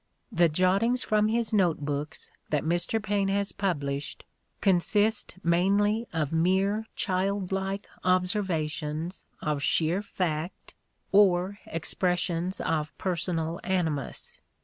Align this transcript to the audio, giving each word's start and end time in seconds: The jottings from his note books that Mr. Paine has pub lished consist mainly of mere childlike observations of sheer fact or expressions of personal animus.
The 0.31 0.49
jottings 0.49 1.03
from 1.03 1.27
his 1.27 1.53
note 1.53 1.81
books 1.81 2.31
that 2.49 2.63
Mr. 2.63 2.99
Paine 2.99 3.27
has 3.27 3.51
pub 3.51 3.81
lished 3.81 4.23
consist 4.59 5.35
mainly 5.43 6.07
of 6.11 6.31
mere 6.33 6.87
childlike 6.95 7.87
observations 8.03 9.25
of 9.43 9.61
sheer 9.61 10.01
fact 10.01 10.73
or 11.11 11.59
expressions 11.67 12.59
of 12.59 12.97
personal 12.97 13.59
animus. 13.63 14.41